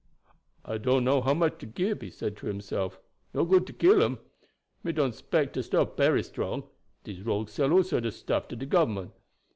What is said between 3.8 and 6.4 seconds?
dem. Me don't 'spect de stuff bery